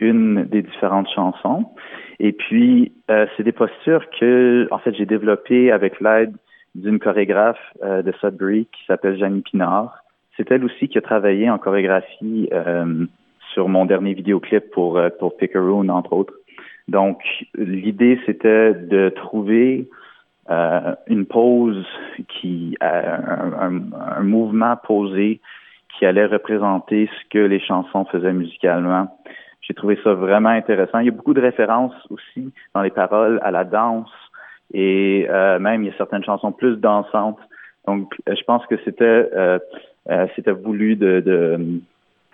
une 0.00 0.44
des 0.44 0.62
différentes 0.62 1.08
chansons. 1.14 1.66
Et 2.20 2.32
puis, 2.32 2.92
euh, 3.10 3.26
c'est 3.36 3.42
des 3.42 3.52
postures 3.52 4.04
que, 4.18 4.68
en 4.70 4.78
fait, 4.78 4.94
j'ai 4.94 5.06
développées 5.06 5.72
avec 5.72 6.00
l'aide 6.00 6.34
d'une 6.74 6.98
chorégraphe 6.98 7.60
de 7.82 8.12
Sudbury 8.20 8.66
qui 8.72 8.84
s'appelle 8.86 9.16
Jeannie 9.16 9.42
Pinard. 9.42 10.04
C'est 10.36 10.50
elle 10.50 10.64
aussi 10.64 10.88
qui 10.88 10.98
a 10.98 11.00
travaillé 11.00 11.48
en 11.48 11.58
chorégraphie 11.58 12.48
euh, 12.52 13.06
sur 13.52 13.68
mon 13.68 13.84
dernier 13.84 14.14
vidéoclip 14.14 14.70
pour, 14.72 14.98
euh, 14.98 15.08
pour 15.18 15.36
Pickeroon, 15.36 15.88
entre 15.88 16.12
autres. 16.12 16.34
Donc, 16.88 17.22
l'idée, 17.56 18.20
c'était 18.26 18.74
de 18.74 19.08
trouver 19.10 19.88
euh, 20.50 20.94
une 21.06 21.26
pose 21.26 21.86
qui, 22.28 22.76
euh, 22.82 23.16
un, 23.60 23.80
un, 24.18 24.22
mouvement 24.22 24.76
posé 24.76 25.40
qui 25.98 26.04
allait 26.04 26.26
représenter 26.26 27.08
ce 27.08 27.28
que 27.30 27.38
les 27.38 27.60
chansons 27.60 28.04
faisaient 28.04 28.32
musicalement. 28.32 29.18
J'ai 29.62 29.72
trouvé 29.72 29.98
ça 30.04 30.12
vraiment 30.12 30.50
intéressant. 30.50 30.98
Il 30.98 31.06
y 31.06 31.08
a 31.08 31.12
beaucoup 31.12 31.32
de 31.32 31.40
références 31.40 31.94
aussi 32.10 32.52
dans 32.74 32.82
les 32.82 32.90
paroles 32.90 33.40
à 33.42 33.50
la 33.50 33.64
danse 33.64 34.10
et 34.74 35.26
euh, 35.30 35.58
même 35.58 35.82
il 35.82 35.86
y 35.86 35.90
a 35.90 35.96
certaines 35.96 36.24
chansons 36.24 36.52
plus 36.52 36.76
dansantes. 36.76 37.40
Donc, 37.86 38.14
je 38.26 38.42
pense 38.44 38.66
que 38.66 38.76
c'était 38.84 39.30
c'était 40.36 40.52
voulu 40.52 40.96
de, 40.96 41.20
de, 41.20 41.80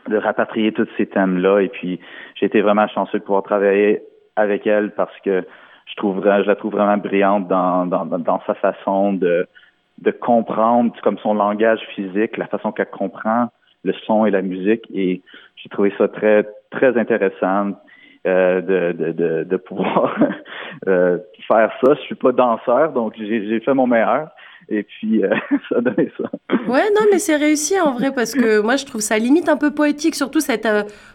de 0.08 0.16
rapatrier 0.16 0.72
tous 0.72 0.88
ces 0.96 1.06
thèmes-là. 1.06 1.60
Et 1.60 1.68
puis, 1.68 2.00
j'ai 2.34 2.46
été 2.46 2.60
vraiment 2.60 2.88
chanceux 2.88 3.18
de 3.18 3.24
pouvoir 3.24 3.44
travailler 3.44 4.02
avec 4.36 4.66
elle 4.66 4.90
parce 4.92 5.16
que 5.24 5.44
je 5.90 5.96
trouve 5.96 6.22
je 6.22 6.46
la 6.46 6.56
trouve 6.56 6.72
vraiment 6.72 6.96
brillante 6.96 7.48
dans, 7.48 7.86
dans, 7.86 8.06
dans 8.06 8.40
sa 8.46 8.54
façon 8.54 9.12
de, 9.12 9.46
de 9.98 10.10
comprendre 10.10 10.92
comme 11.02 11.18
son 11.18 11.34
langage 11.34 11.80
physique, 11.94 12.36
la 12.36 12.46
façon 12.46 12.72
qu'elle 12.72 12.90
comprend 12.90 13.48
le 13.84 13.92
son 14.06 14.26
et 14.26 14.30
la 14.30 14.42
musique. 14.42 14.86
Et 14.92 15.22
j'ai 15.56 15.68
trouvé 15.68 15.92
ça 15.98 16.08
très, 16.08 16.46
très 16.70 16.98
intéressant. 16.98 17.72
Euh, 18.26 18.60
de, 18.60 18.92
de, 18.92 19.12
de, 19.12 19.44
de, 19.44 19.56
pouvoir 19.56 20.14
euh, 20.88 21.16
faire 21.48 21.72
ça. 21.82 21.94
Je 21.94 22.00
suis 22.00 22.14
pas 22.14 22.32
danseur, 22.32 22.92
donc 22.92 23.14
j'ai 23.16 23.60
fait 23.60 23.72
mon 23.72 23.86
meilleur. 23.86 24.28
Et 24.68 24.82
puis, 24.82 25.24
euh, 25.24 25.30
ça 25.70 25.78
a 25.78 25.80
donné 25.80 26.12
ça. 26.18 26.24
Ouais, 26.68 26.84
non, 26.90 27.06
mais 27.10 27.18
c'est 27.18 27.36
réussi 27.36 27.80
en 27.80 27.92
vrai 27.94 28.12
parce 28.14 28.34
que 28.34 28.60
moi, 28.60 28.76
je 28.76 28.84
trouve 28.84 29.00
ça 29.00 29.16
limite 29.16 29.48
un 29.48 29.56
peu 29.56 29.70
poétique, 29.70 30.14
surtout 30.14 30.40
cette 30.40 30.68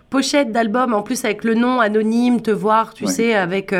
pochette 0.10 0.52
d'album, 0.52 0.96
en 0.96 1.04
plus 1.04 1.24
avec 1.26 1.44
le 1.44 1.54
nom 1.54 1.80
anonyme, 1.80 2.42
te 2.42 2.50
voir, 2.50 2.96
tu 2.96 3.06
sais, 3.06 3.36
avec 3.36 3.72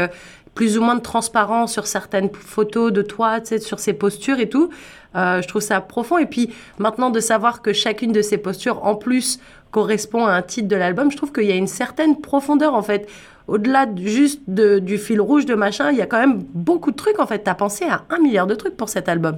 plus 0.56 0.78
ou 0.78 0.82
moins 0.82 0.96
de 0.96 1.68
sur 1.68 1.86
certaines 1.86 2.30
photos 2.34 2.92
de 2.92 3.02
toi, 3.02 3.40
sur 3.44 3.80
ces 3.80 3.94
postures 3.94 4.40
et 4.40 4.50
tout. 4.50 4.70
Euh, 5.16 5.42
je 5.42 5.48
trouve 5.48 5.62
ça 5.62 5.82
profond. 5.82 6.18
Et 6.18 6.26
puis 6.26 6.50
maintenant 6.80 7.10
de 7.10 7.20
savoir 7.20 7.62
que 7.62 7.74
chacune 7.74 8.12
de 8.12 8.22
ces 8.22 8.38
postures, 8.38 8.84
en 8.86 8.96
plus, 8.96 9.40
correspond 9.72 10.26
à 10.26 10.32
un 10.32 10.42
titre 10.42 10.68
de 10.68 10.76
l'album, 10.76 11.12
je 11.12 11.18
trouve 11.18 11.32
qu'il 11.32 11.46
y 11.46 11.52
a 11.52 11.56
une 11.56 11.68
certaine 11.68 12.20
profondeur 12.20 12.74
en 12.74 12.82
fait. 12.82 13.08
Au-delà 13.48 13.86
juste 13.96 14.50
du 14.50 14.98
fil 14.98 15.22
rouge 15.22 15.46
de 15.46 15.54
machin, 15.54 15.92
il 15.92 15.98
y 15.98 16.02
a 16.02 16.08
quand 16.08 16.20
même 16.20 16.40
beaucoup 16.54 16.92
de 16.92 16.96
trucs 16.96 17.20
en 17.20 17.28
fait. 17.28 17.44
Tu 17.44 17.50
as 17.50 17.56
pensé 17.56 17.86
à 17.86 18.02
un 18.10 18.20
milliard 18.20 18.48
de 18.48 18.56
trucs 18.56 18.76
pour 18.76 18.90
cet 18.90 19.08
album. 19.08 19.36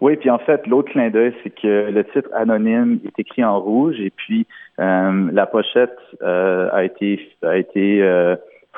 Oui, 0.00 0.16
puis 0.16 0.30
en 0.30 0.38
fait, 0.38 0.64
l'autre 0.68 0.92
clin 0.92 1.10
d'œil, 1.10 1.34
c'est 1.42 1.50
que 1.50 1.90
le 1.90 2.04
titre 2.04 2.28
anonyme 2.32 3.00
est 3.04 3.18
écrit 3.18 3.44
en 3.44 3.60
rouge 3.60 3.96
et 3.98 4.10
puis 4.10 4.46
euh, 4.78 5.28
la 5.32 5.46
pochette 5.46 5.98
euh, 6.22 6.68
a 6.72 6.84
été 6.84 7.20
a 7.42 7.58
été 7.58 8.00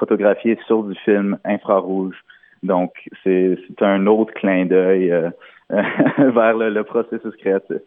photographié 0.00 0.58
sur 0.66 0.82
du 0.82 0.96
film 1.04 1.38
infrarouge. 1.44 2.16
Donc, 2.62 2.92
c'est 3.22 3.56
un 3.80 4.06
autre 4.06 4.34
clin 4.34 4.66
d'œil 4.66 5.10
euh, 5.12 5.30
vers 5.70 6.56
le, 6.56 6.82
processus 6.82 7.34
créatif. 7.36 7.78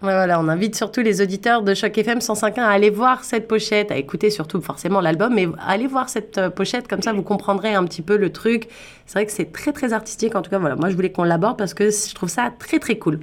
voilà, 0.00 0.40
on 0.40 0.48
invite 0.48 0.76
surtout 0.76 1.00
les 1.00 1.20
auditeurs 1.20 1.62
de 1.62 1.74
Choc 1.74 1.98
FM 1.98 2.18
105.1 2.18 2.60
à 2.60 2.68
aller 2.68 2.90
voir 2.90 3.24
cette 3.24 3.48
pochette, 3.48 3.90
à 3.90 3.96
écouter 3.96 4.30
surtout 4.30 4.60
forcément 4.60 5.00
l'album, 5.00 5.34
mais 5.34 5.48
allez 5.66 5.88
voir 5.88 6.08
cette 6.08 6.38
euh, 6.38 6.48
pochette, 6.48 6.86
comme 6.86 7.02
ça 7.02 7.12
vous 7.12 7.24
comprendrez 7.24 7.74
un 7.74 7.84
petit 7.84 8.02
peu 8.02 8.16
le 8.16 8.30
truc. 8.30 8.68
C'est 9.08 9.14
vrai 9.14 9.24
que 9.24 9.32
c'est 9.32 9.50
très 9.50 9.72
très 9.72 9.94
artistique, 9.94 10.34
en 10.34 10.42
tout 10.42 10.50
cas 10.50 10.58
voilà, 10.58 10.76
moi 10.76 10.90
je 10.90 10.94
voulais 10.94 11.10
qu'on 11.10 11.22
l'aborde 11.22 11.56
parce 11.56 11.72
que 11.72 11.90
je 11.90 12.14
trouve 12.14 12.28
ça 12.28 12.52
très 12.58 12.78
très 12.78 12.98
cool. 12.98 13.20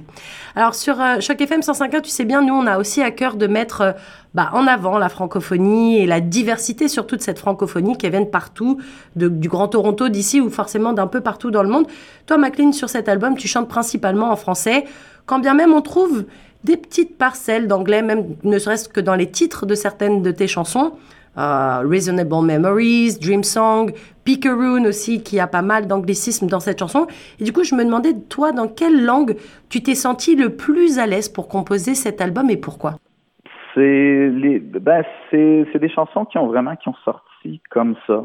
Alors 0.56 0.74
sur 0.74 1.00
euh, 1.00 1.20
Choc 1.20 1.40
FM 1.40 1.60
105.1, 1.60 2.02
tu 2.02 2.10
sais 2.10 2.24
bien, 2.24 2.42
nous 2.42 2.54
on 2.54 2.66
a 2.66 2.78
aussi 2.78 3.02
à 3.02 3.12
cœur 3.12 3.36
de 3.36 3.46
mettre 3.46 3.94
bah, 4.34 4.50
en 4.52 4.66
avant 4.66 4.98
la 4.98 5.08
francophonie 5.08 5.98
et 5.98 6.06
la 6.06 6.20
diversité 6.20 6.88
surtout 6.88 7.14
de 7.14 7.22
cette 7.22 7.38
francophonie 7.38 7.96
qui 7.96 8.10
vient 8.10 8.20
de 8.20 8.26
partout, 8.26 8.80
du 9.14 9.48
Grand 9.48 9.68
Toronto, 9.68 10.08
d'ici 10.08 10.40
ou 10.40 10.50
forcément 10.50 10.92
d'un 10.92 11.06
peu 11.06 11.20
partout 11.20 11.52
dans 11.52 11.62
le 11.62 11.68
monde. 11.68 11.86
Toi, 12.26 12.36
McLean, 12.36 12.72
sur 12.72 12.88
cet 12.88 13.08
album, 13.08 13.36
tu 13.36 13.46
chantes 13.46 13.68
principalement 13.68 14.32
en 14.32 14.36
français, 14.36 14.86
quand 15.24 15.38
bien 15.38 15.54
même 15.54 15.72
on 15.72 15.82
trouve 15.82 16.24
des 16.64 16.76
petites 16.76 17.16
parcelles 17.16 17.68
d'anglais, 17.68 18.02
même 18.02 18.34
ne 18.42 18.58
serait-ce 18.58 18.88
que 18.88 19.00
dans 19.00 19.14
les 19.14 19.30
titres 19.30 19.66
de 19.66 19.76
certaines 19.76 20.20
de 20.20 20.32
tes 20.32 20.48
chansons. 20.48 20.94
Euh, 21.38 21.82
Reasonable 21.88 22.44
Memories, 22.44 23.18
Dream 23.20 23.42
Song, 23.42 23.92
Pickeroon 24.24 24.84
aussi, 24.86 25.22
qui 25.22 25.38
a 25.38 25.46
pas 25.46 25.62
mal 25.62 25.86
d'anglicisme 25.86 26.46
dans 26.46 26.60
cette 26.60 26.78
chanson. 26.78 27.06
Et 27.40 27.44
du 27.44 27.52
coup, 27.52 27.64
je 27.64 27.74
me 27.74 27.84
demandais, 27.84 28.14
toi, 28.28 28.52
dans 28.52 28.68
quelle 28.68 29.04
langue 29.04 29.36
tu 29.68 29.82
t'es 29.82 29.94
senti 29.94 30.34
le 30.36 30.56
plus 30.56 30.98
à 30.98 31.06
l'aise 31.06 31.28
pour 31.28 31.48
composer 31.48 31.94
cet 31.94 32.20
album 32.20 32.50
et 32.50 32.56
pourquoi? 32.56 32.94
Ben 33.76 35.04
c'est 35.30 35.78
des 35.78 35.88
chansons 35.90 36.24
qui 36.24 36.38
ont 36.38 36.46
vraiment 36.46 36.76
qui 36.76 36.88
ont 36.88 36.94
sorti 37.04 37.60
comme 37.70 37.94
ça. 38.06 38.24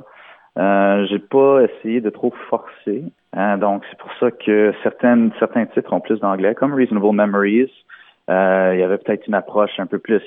Euh, 0.58 1.06
j'ai 1.10 1.20
pas 1.20 1.62
essayé 1.62 2.00
de 2.00 2.10
trop 2.10 2.34
forcer. 2.50 3.04
Hein, 3.34 3.58
donc 3.58 3.84
c'est 3.90 3.98
pour 3.98 4.12
ça 4.20 4.32
que 4.32 4.74
certaines 4.84 5.32
certains 5.40 5.66
titres 5.66 5.92
ont 5.92 6.00
plus 6.00 6.20
d'anglais, 6.20 6.56
comme 6.56 6.74
Reasonable 6.74 7.14
Memories. 7.14 7.72
Euh, 8.30 8.72
il 8.74 8.80
y 8.80 8.84
avait 8.84 8.98
peut-être 8.98 9.28
une 9.28 9.34
approche 9.34 9.78
un 9.78 9.88
peu 9.88 10.00
plus 10.00 10.24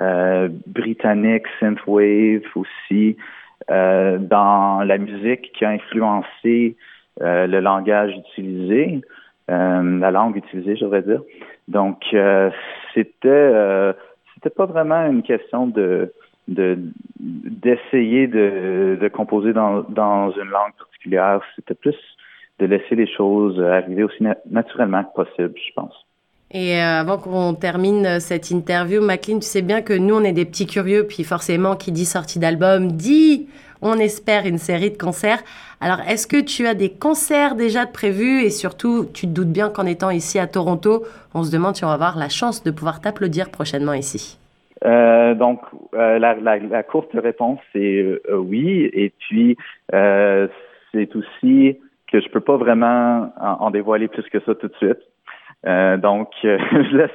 euh, 0.00 0.48
britannique, 0.66 1.44
synthwave 1.60 2.42
aussi, 2.54 3.16
euh, 3.70 4.18
dans 4.18 4.84
la 4.84 4.96
musique 4.98 5.50
qui 5.52 5.64
a 5.64 5.70
influencé 5.70 6.76
euh, 7.20 7.46
le 7.48 7.58
langage 7.60 8.12
utilisé, 8.12 9.00
euh, 9.50 9.98
la 9.98 10.10
langue 10.12 10.36
utilisée, 10.36 10.76
je 10.76 10.84
devrais 10.84 11.02
dire. 11.02 11.22
Donc 11.66 12.04
c'était 12.94 13.94
c'était 14.34 14.50
pas 14.54 14.66
vraiment 14.66 15.06
une 15.06 15.22
question 15.22 15.66
de 15.66 16.12
d'essayer 16.46 18.28
de, 18.28 18.96
de, 19.00 19.08
composer 19.08 19.52
dans, 19.52 19.80
dans 19.82 20.30
une 20.30 20.48
langue 20.48 20.74
particulière. 20.78 21.40
C'était 21.56 21.74
plus 21.74 21.96
de 22.60 22.66
laisser 22.66 22.94
les 22.94 23.08
choses 23.08 23.60
arriver 23.60 24.04
aussi 24.04 24.22
naturellement 24.48 25.02
que 25.02 25.24
possible, 25.24 25.54
je 25.56 25.72
pense. 25.74 26.06
Et 26.52 26.76
euh, 26.76 27.00
avant 27.00 27.18
qu'on 27.18 27.54
termine 27.54 28.20
cette 28.20 28.50
interview, 28.50 29.02
McLean, 29.02 29.40
tu 29.40 29.46
sais 29.46 29.62
bien 29.62 29.82
que 29.82 29.92
nous, 29.92 30.14
on 30.14 30.24
est 30.24 30.32
des 30.32 30.44
petits 30.44 30.66
curieux, 30.66 31.06
puis 31.06 31.24
forcément, 31.24 31.76
qui 31.76 31.92
dit 31.92 32.04
sortie 32.04 32.38
d'album, 32.38 32.92
dit, 32.92 33.48
on 33.82 33.94
espère 33.94 34.46
une 34.46 34.58
série 34.58 34.90
de 34.90 34.96
concerts. 34.96 35.42
Alors, 35.80 36.00
est-ce 36.08 36.26
que 36.26 36.40
tu 36.40 36.66
as 36.66 36.74
des 36.74 36.90
concerts 36.90 37.56
déjà 37.56 37.84
de 37.84 37.90
prévus? 37.90 38.42
Et 38.42 38.50
surtout, 38.50 39.06
tu 39.12 39.26
te 39.26 39.32
doutes 39.32 39.52
bien 39.52 39.68
qu'en 39.68 39.86
étant 39.86 40.10
ici 40.10 40.38
à 40.38 40.46
Toronto, 40.46 41.04
on 41.34 41.42
se 41.42 41.52
demande 41.52 41.76
si 41.76 41.84
on 41.84 41.88
va 41.88 41.94
avoir 41.94 42.16
la 42.16 42.28
chance 42.28 42.62
de 42.64 42.70
pouvoir 42.70 43.00
t'applaudir 43.00 43.50
prochainement 43.50 43.92
ici. 43.92 44.38
Euh, 44.84 45.34
donc, 45.34 45.60
euh, 45.94 46.18
la, 46.18 46.82
courte 46.82 47.10
réponse, 47.14 47.58
c'est 47.72 48.02
euh, 48.02 48.36
oui. 48.36 48.90
Et 48.92 49.12
puis, 49.18 49.56
c'est 49.90 51.16
aussi 51.16 51.78
que 52.10 52.20
je 52.20 52.28
peux 52.28 52.40
pas 52.40 52.56
vraiment 52.56 53.32
en, 53.40 53.70
dévoiler 53.70 54.08
plus 54.08 54.22
que 54.30 54.38
ça 54.40 54.54
tout 54.54 54.68
de 54.68 54.76
suite. 54.76 55.00
Euh, 55.66 55.96
donc, 55.96 56.30
je 56.42 56.96
laisse 56.96 57.10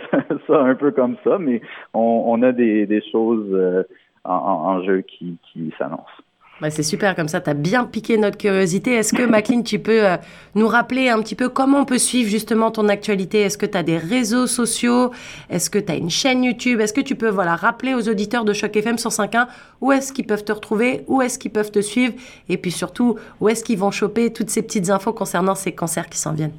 ça 0.47 0.59
un 0.61 0.75
peu 0.75 0.91
comme 0.91 1.15
ça, 1.23 1.37
mais 1.39 1.61
on, 1.93 2.41
a 2.43 2.51
des, 2.51 3.03
choses 3.11 3.85
en, 4.23 4.33
en, 4.33 4.83
jeu 4.83 5.01
qui, 5.01 5.37
s'annoncent. 5.77 6.21
Bah, 6.61 6.69
c'est 6.69 6.83
super, 6.83 7.15
comme 7.15 7.27
ça, 7.27 7.41
tu 7.41 7.49
as 7.49 7.55
bien 7.55 7.85
piqué 7.85 8.19
notre 8.19 8.37
curiosité. 8.37 8.93
Est-ce 8.93 9.13
que, 9.13 9.23
McLean, 9.23 9.63
tu 9.63 9.79
peux 9.79 10.05
euh, 10.05 10.17
nous 10.53 10.67
rappeler 10.67 11.09
un 11.09 11.19
petit 11.19 11.33
peu 11.33 11.49
comment 11.49 11.79
on 11.79 11.85
peut 11.85 11.97
suivre 11.97 12.29
justement 12.29 12.69
ton 12.69 12.87
actualité? 12.87 13.41
Est-ce 13.41 13.57
que 13.57 13.65
tu 13.65 13.75
as 13.75 13.81
des 13.81 13.97
réseaux 13.97 14.45
sociaux? 14.45 15.09
Est-ce 15.49 15.71
que 15.71 15.79
tu 15.79 15.91
as 15.91 15.95
une 15.95 16.11
chaîne 16.11 16.43
YouTube? 16.43 16.79
Est-ce 16.79 16.93
que 16.93 17.01
tu 17.01 17.15
peux 17.15 17.29
voilà, 17.29 17.55
rappeler 17.55 17.95
aux 17.95 18.07
auditeurs 18.07 18.45
de 18.45 18.53
Choc 18.53 18.75
FM 18.75 18.97
105.1 18.97 19.47
où 19.81 19.91
est-ce 19.91 20.13
qu'ils 20.13 20.27
peuvent 20.27 20.45
te 20.45 20.51
retrouver 20.51 21.03
Où 21.07 21.23
est-ce 21.23 21.39
qu'ils 21.39 21.51
peuvent 21.51 21.71
te 21.71 21.81
suivre? 21.81 22.13
Et 22.47 22.57
puis 22.57 22.69
surtout, 22.69 23.17
où 23.39 23.49
est-ce 23.49 23.63
qu'ils 23.63 23.79
vont 23.79 23.89
choper 23.89 24.31
toutes 24.31 24.51
ces 24.51 24.61
petites 24.61 24.91
infos 24.91 25.13
concernant 25.13 25.55
ces 25.55 25.71
cancers 25.71 26.09
qui 26.09 26.19
s'en 26.19 26.33
viennent? 26.33 26.53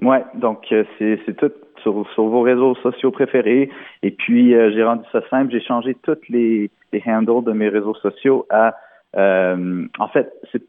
Ouais, 0.00 0.24
donc 0.34 0.66
euh, 0.72 0.84
c'est 0.98 1.36
tout 1.36 1.52
sur, 1.82 2.06
sur, 2.14 2.24
vos 2.24 2.40
réseaux 2.40 2.74
sociaux 2.76 3.10
préférés. 3.10 3.68
Et 4.02 4.10
puis, 4.10 4.54
euh, 4.54 4.70
j'ai 4.72 4.82
rendu 4.82 5.04
ça 5.12 5.20
simple. 5.28 5.52
J'ai 5.52 5.60
changé 5.60 5.96
toutes 6.02 6.28
les, 6.28 6.70
les 6.92 7.02
handles 7.06 7.44
de 7.44 7.52
mes 7.52 7.68
réseaux 7.68 7.94
sociaux 7.94 8.46
à 8.50 8.74
euh, 9.16 9.86
en 9.98 10.08
fait, 10.08 10.32
c'est 10.50 10.62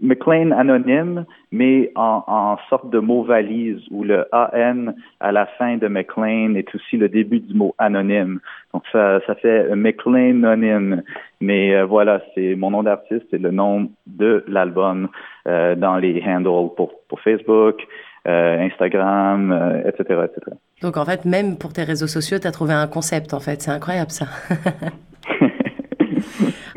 McLean 0.00 0.52
anonyme, 0.52 1.24
mais 1.50 1.90
en, 1.96 2.22
en, 2.26 2.56
sorte 2.70 2.90
de 2.90 3.00
mot 3.00 3.24
valise 3.24 3.80
où 3.90 4.04
le 4.04 4.26
AN 4.32 4.94
à 5.18 5.32
la 5.32 5.46
fin 5.46 5.76
de 5.76 5.88
McLean 5.88 6.54
est 6.54 6.72
aussi 6.74 6.96
le 6.96 7.08
début 7.08 7.40
du 7.40 7.54
mot 7.54 7.74
anonyme. 7.78 8.38
Donc 8.72 8.84
ça, 8.92 9.20
ça 9.26 9.34
fait 9.34 9.74
McLean 9.74 10.44
anonyme. 10.44 11.02
Mais 11.40 11.74
euh, 11.74 11.84
voilà, 11.84 12.22
c'est 12.34 12.54
mon 12.54 12.70
nom 12.70 12.84
d'artiste, 12.84 13.26
c'est 13.30 13.40
le 13.42 13.50
nom 13.50 13.90
de 14.06 14.44
l'album 14.46 15.08
euh, 15.48 15.74
dans 15.74 15.96
les 15.96 16.22
handles 16.24 16.72
pour, 16.76 16.92
pour 17.08 17.20
Facebook, 17.20 17.84
Instagram, 18.26 19.82
etc., 19.84 20.20
etc. 20.24 20.56
Donc 20.80 20.96
en 20.96 21.04
fait, 21.04 21.24
même 21.24 21.56
pour 21.58 21.72
tes 21.72 21.84
réseaux 21.84 22.06
sociaux, 22.06 22.38
tu 22.38 22.46
as 22.46 22.52
trouvé 22.52 22.74
un 22.74 22.86
concept 22.86 23.34
en 23.34 23.40
fait. 23.40 23.62
C'est 23.62 23.70
incroyable 23.70 24.10
ça. 24.10 24.26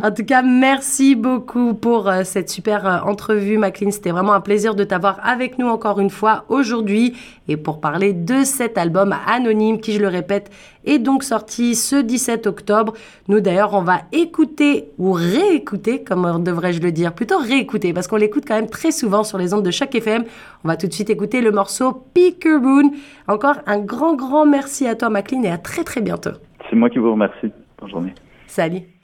En 0.06 0.12
tout 0.12 0.24
cas, 0.24 0.44
merci 0.44 1.16
beaucoup 1.16 1.74
pour 1.74 2.08
euh, 2.08 2.22
cette 2.24 2.48
super 2.48 2.86
euh, 2.86 3.00
entrevue, 3.10 3.58
Maclean. 3.58 3.90
C'était 3.90 4.12
vraiment 4.12 4.34
un 4.34 4.40
plaisir 4.40 4.76
de 4.76 4.84
t'avoir 4.84 5.20
avec 5.24 5.58
nous 5.58 5.66
encore 5.66 6.00
une 6.00 6.12
fois 6.12 6.46
aujourd'hui 6.48 7.18
et 7.48 7.58
pour 7.58 7.82
parler 7.82 8.14
de 8.14 8.44
cet 8.44 8.78
album 8.78 9.16
anonyme 9.28 9.80
qui, 9.80 9.94
je 9.94 10.00
le 10.00 10.08
répète, 10.08 10.52
est 10.86 11.00
donc 11.00 11.24
sorti 11.24 11.74
ce 11.74 11.96
17 11.96 12.46
octobre. 12.46 12.94
Nous 13.30 13.40
d'ailleurs, 13.40 13.74
on 13.74 13.82
va 13.82 14.02
écouter 14.12 14.90
ou 15.00 15.12
réécouter, 15.12 16.04
comme 16.04 16.44
devrais-je 16.44 16.82
le 16.82 16.92
dire, 16.92 17.12
plutôt 17.12 17.40
réécouter 17.40 17.92
parce 17.92 18.08
qu'on 18.08 18.18
l'écoute 18.18 18.44
quand 18.48 18.58
même 18.58 18.70
très 18.70 18.92
souvent 18.92 19.24
sur 19.24 19.40
les 19.40 19.56
ondes 19.56 19.66
de 19.66 19.72
chaque 19.72 19.96
FM. 19.96 20.24
On 20.64 20.68
va 20.68 20.78
tout 20.78 20.86
de 20.86 20.94
suite 20.94 21.10
écouter 21.10 21.42
le 21.42 21.50
morceau 21.50 22.04
Peekaboo. 22.14 22.94
Encore 23.28 23.56
un 23.66 23.80
grand, 23.80 24.14
grand 24.14 24.46
merci 24.46 24.86
à 24.88 24.94
toi, 24.94 25.10
Maclean, 25.10 25.42
et 25.42 25.50
à 25.50 25.58
très, 25.58 25.84
très 25.84 26.02
bientôt. 26.02 26.34
C'est 26.70 26.76
moi 26.76 26.92
qui 26.92 27.00
vous 27.00 27.12
remercie. 27.12 27.52
Bonne 27.80 27.90
journée. 27.90 28.14
Salut. 28.46 28.95